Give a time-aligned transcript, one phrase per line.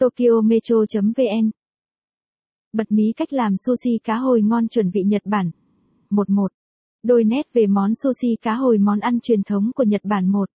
[0.00, 1.50] Tokyo Metro.vn
[2.72, 5.50] Bật mí cách làm sushi cá hồi ngon chuẩn vị Nhật Bản.
[6.10, 6.52] 11.
[7.02, 10.50] Đôi nét về món sushi cá hồi món ăn truyền thống của Nhật Bản 1.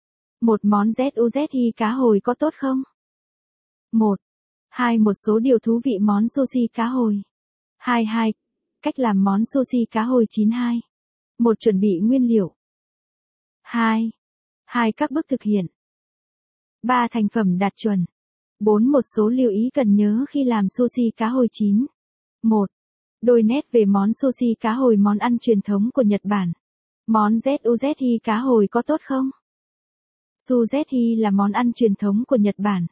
[0.40, 2.82] Một món ZUZI cá hồi có tốt không?
[3.92, 4.20] 1.
[4.68, 4.98] 2.
[4.98, 7.22] Một số điều thú vị món sushi cá hồi.
[7.78, 8.32] 22.
[8.82, 10.80] Cách làm món sushi cá hồi 92.
[11.38, 11.58] 1.
[11.60, 12.54] Chuẩn bị nguyên liệu.
[13.62, 14.10] 2.
[14.64, 14.92] 2.
[14.92, 15.66] Các bước thực hiện.
[16.82, 17.08] 3.
[17.10, 18.04] Thành phẩm đạt chuẩn.
[18.60, 18.86] 4.
[18.86, 21.86] Một số lưu ý cần nhớ khi làm sushi cá hồi chín.
[22.42, 22.70] 1.
[23.22, 26.52] Đôi nét về món sushi cá hồi món ăn truyền thống của Nhật Bản.
[27.06, 29.30] Món ZUZI cá hồi có tốt không?
[30.48, 32.86] Suzehi là món ăn truyền thống của Nhật Bản.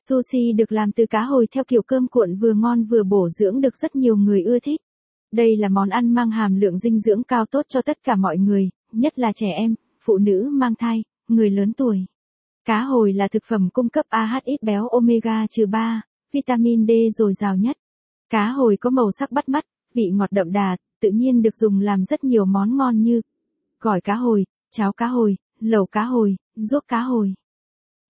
[0.00, 3.60] Sushi được làm từ cá hồi theo kiểu cơm cuộn vừa ngon vừa bổ dưỡng
[3.60, 4.80] được rất nhiều người ưa thích.
[5.32, 8.38] Đây là món ăn mang hàm lượng dinh dưỡng cao tốt cho tất cả mọi
[8.38, 12.06] người, nhất là trẻ em, phụ nữ mang thai, người lớn tuổi.
[12.68, 17.56] Cá hồi là thực phẩm cung cấp AHX béo omega 3, vitamin D dồi dào
[17.56, 17.76] nhất.
[18.30, 21.80] Cá hồi có màu sắc bắt mắt, vị ngọt đậm đà, tự nhiên được dùng
[21.80, 23.20] làm rất nhiều món ngon như
[23.80, 27.34] gỏi cá hồi, cháo cá hồi, lẩu cá hồi, ruốc cá hồi.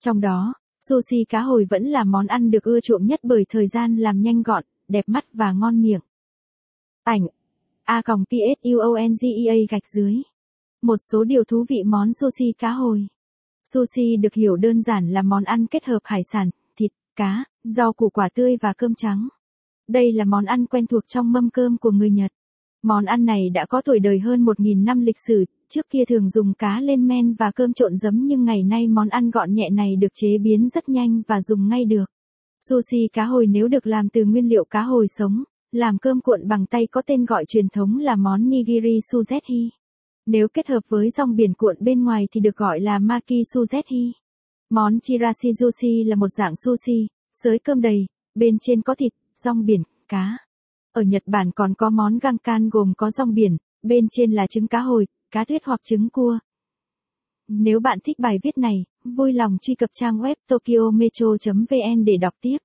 [0.01, 3.67] Trong đó, sushi cá hồi vẫn là món ăn được ưa chuộng nhất bởi thời
[3.67, 6.01] gian làm nhanh gọn, đẹp mắt và ngon miệng.
[7.03, 7.27] Ảnh
[7.85, 10.15] A còng PSUONGEA gạch dưới.
[10.83, 13.07] Một số điều thú vị món sushi cá hồi.
[13.73, 17.93] Sushi được hiểu đơn giản là món ăn kết hợp hải sản, thịt, cá, rau
[17.93, 19.29] củ quả tươi và cơm trắng.
[19.89, 22.31] Đây là món ăn quen thuộc trong mâm cơm của người Nhật.
[22.83, 26.29] Món ăn này đã có tuổi đời hơn 1.000 năm lịch sử, trước kia thường
[26.31, 29.71] dùng cá lên men và cơm trộn giấm nhưng ngày nay món ăn gọn nhẹ
[29.71, 32.11] này được chế biến rất nhanh và dùng ngay được.
[32.69, 36.49] Sushi cá hồi nếu được làm từ nguyên liệu cá hồi sống, làm cơm cuộn
[36.49, 39.69] bằng tay có tên gọi truyền thống là món nigiri suzehi.
[40.27, 44.13] Nếu kết hợp với rong biển cuộn bên ngoài thì được gọi là maki suzehi.
[44.71, 49.13] Món chirashi sushi là một dạng sushi, sới cơm đầy, bên trên có thịt,
[49.45, 50.39] rong biển, cá.
[50.93, 54.67] Ở Nhật Bản còn có món gankan gồm có rong biển, bên trên là trứng
[54.67, 56.39] cá hồi, cá tuyết hoặc trứng cua.
[57.49, 62.35] Nếu bạn thích bài viết này, vui lòng truy cập trang web tokyometro.vn để đọc
[62.41, 62.59] tiếp.